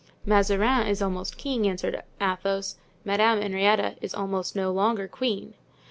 "Mazarin 0.25 0.87
is 0.87 0.99
almost 0.99 1.37
king," 1.37 1.67
answered 1.67 2.01
Athos; 2.19 2.77
"Madame 3.05 3.39
Henrietta 3.39 3.97
is 4.01 4.15
almost 4.15 4.55
no 4.55 4.71
longer 4.71 5.07
queen." 5.07 5.53